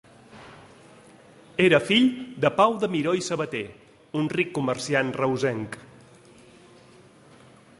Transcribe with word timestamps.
Era 1.65 1.79
fill 1.89 2.07
de 2.45 2.51
Pau 2.61 2.73
de 2.83 2.89
Miró 2.95 3.13
i 3.19 3.21
Sabater, 3.27 3.63
un 4.21 4.31
ric 4.37 4.49
comerciant 4.57 5.13
reusenc. 5.21 5.79